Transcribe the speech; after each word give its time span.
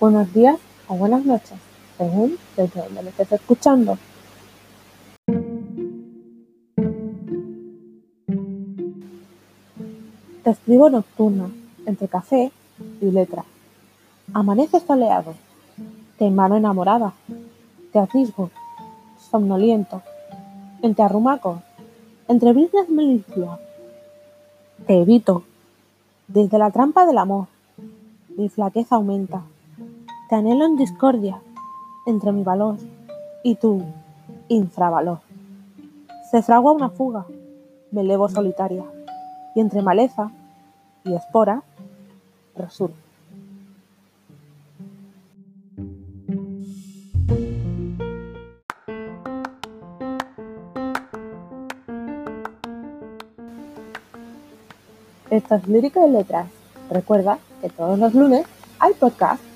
buenos 0.00 0.32
días 0.32 0.58
o 0.88 0.94
buenas 0.94 1.26
noches, 1.26 1.58
según 1.98 2.38
desde 2.56 2.80
donde 2.80 3.02
me 3.02 3.10
estés 3.10 3.32
escuchando. 3.32 3.98
Te 10.42 10.50
escribo 10.50 10.88
nocturna, 10.88 11.50
entre 11.84 12.08
café 12.08 12.50
y 13.02 13.10
letra. 13.10 13.44
Amanece 14.32 14.80
soleado, 14.80 15.34
te 16.18 16.30
mano 16.30 16.56
enamorada, 16.56 17.12
te 17.92 17.98
atisbo, 17.98 18.50
somnoliento, 19.30 20.02
entre 20.80 21.04
arrumacos, 21.04 21.60
entre 22.26 22.54
brisnas 22.54 22.88
milicia. 22.88 23.58
Te 24.86 25.02
evito, 25.02 25.44
desde 26.26 26.56
la 26.56 26.70
trampa 26.70 27.04
del 27.04 27.18
amor, 27.18 27.48
mi 28.34 28.48
flaqueza 28.48 28.96
aumenta. 28.96 29.42
Te 30.30 30.36
anhelo 30.36 30.64
en 30.64 30.76
discordia 30.76 31.42
entre 32.06 32.30
mi 32.30 32.44
valor 32.44 32.76
y 33.42 33.56
tu 33.56 33.82
infravalor. 34.46 35.18
Se 36.30 36.40
fragua 36.40 36.70
una 36.70 36.88
fuga, 36.88 37.26
me 37.90 38.02
elevo 38.02 38.28
solitaria, 38.28 38.84
y 39.56 39.60
entre 39.60 39.82
maleza 39.82 40.30
y 41.02 41.14
espora 41.14 41.64
resurge. 42.54 42.94
Esto 55.28 55.54
es 55.56 55.66
Lírica 55.66 56.06
y 56.06 56.10
Letras. 56.12 56.46
Recuerda 56.88 57.40
que 57.60 57.68
todos 57.68 57.98
los 57.98 58.14
lunes 58.14 58.46
hay 58.78 58.94
podcast. 58.94 59.49